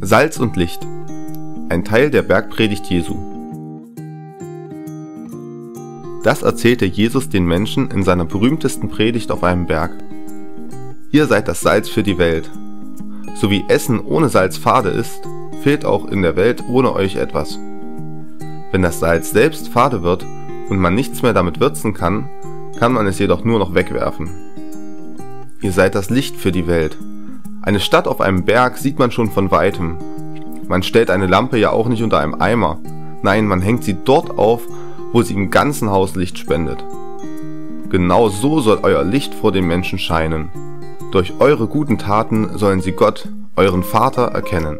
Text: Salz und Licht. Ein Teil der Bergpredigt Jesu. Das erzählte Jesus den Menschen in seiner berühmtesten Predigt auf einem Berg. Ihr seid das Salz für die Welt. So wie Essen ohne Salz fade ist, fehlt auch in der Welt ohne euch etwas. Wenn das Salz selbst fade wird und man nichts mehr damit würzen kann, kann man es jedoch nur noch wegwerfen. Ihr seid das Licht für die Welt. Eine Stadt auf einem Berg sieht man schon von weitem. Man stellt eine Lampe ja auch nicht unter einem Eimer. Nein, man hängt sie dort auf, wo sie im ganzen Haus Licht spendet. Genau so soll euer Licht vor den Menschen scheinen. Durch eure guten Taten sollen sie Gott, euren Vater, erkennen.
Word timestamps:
Salz 0.00 0.38
und 0.38 0.56
Licht. 0.56 0.84
Ein 1.68 1.84
Teil 1.84 2.10
der 2.10 2.22
Bergpredigt 2.22 2.86
Jesu. 2.86 3.14
Das 6.24 6.42
erzählte 6.42 6.86
Jesus 6.86 7.28
den 7.28 7.46
Menschen 7.46 7.92
in 7.92 8.02
seiner 8.02 8.24
berühmtesten 8.24 8.88
Predigt 8.88 9.30
auf 9.30 9.44
einem 9.44 9.66
Berg. 9.66 9.92
Ihr 11.12 11.26
seid 11.26 11.46
das 11.46 11.60
Salz 11.60 11.88
für 11.88 12.02
die 12.02 12.18
Welt. 12.18 12.50
So 13.36 13.48
wie 13.48 13.64
Essen 13.68 14.00
ohne 14.00 14.28
Salz 14.28 14.56
fade 14.56 14.88
ist, 14.88 15.20
fehlt 15.62 15.84
auch 15.84 16.06
in 16.08 16.22
der 16.22 16.34
Welt 16.34 16.64
ohne 16.68 16.92
euch 16.92 17.14
etwas. 17.14 17.56
Wenn 18.72 18.82
das 18.82 18.98
Salz 18.98 19.30
selbst 19.30 19.68
fade 19.68 20.02
wird 20.02 20.26
und 20.68 20.78
man 20.78 20.96
nichts 20.96 21.22
mehr 21.22 21.32
damit 21.32 21.60
würzen 21.60 21.94
kann, 21.94 22.28
kann 22.76 22.92
man 22.92 23.06
es 23.06 23.20
jedoch 23.20 23.44
nur 23.44 23.60
noch 23.60 23.74
wegwerfen. 23.74 24.30
Ihr 25.62 25.72
seid 25.72 25.94
das 25.94 26.10
Licht 26.10 26.36
für 26.36 26.50
die 26.50 26.66
Welt. 26.66 26.98
Eine 27.66 27.80
Stadt 27.80 28.06
auf 28.06 28.20
einem 28.20 28.44
Berg 28.44 28.78
sieht 28.78 29.00
man 29.00 29.10
schon 29.10 29.28
von 29.28 29.50
weitem. 29.50 29.96
Man 30.68 30.84
stellt 30.84 31.10
eine 31.10 31.26
Lampe 31.26 31.58
ja 31.58 31.70
auch 31.70 31.88
nicht 31.88 32.04
unter 32.04 32.20
einem 32.20 32.36
Eimer. 32.40 32.78
Nein, 33.22 33.48
man 33.48 33.60
hängt 33.60 33.82
sie 33.82 33.96
dort 34.04 34.38
auf, 34.38 34.62
wo 35.12 35.22
sie 35.22 35.34
im 35.34 35.50
ganzen 35.50 35.90
Haus 35.90 36.14
Licht 36.14 36.38
spendet. 36.38 36.84
Genau 37.90 38.28
so 38.28 38.60
soll 38.60 38.78
euer 38.84 39.02
Licht 39.02 39.34
vor 39.34 39.50
den 39.50 39.66
Menschen 39.66 39.98
scheinen. 39.98 40.48
Durch 41.10 41.32
eure 41.40 41.66
guten 41.66 41.98
Taten 41.98 42.56
sollen 42.56 42.82
sie 42.82 42.92
Gott, 42.92 43.28
euren 43.56 43.82
Vater, 43.82 44.26
erkennen. 44.26 44.78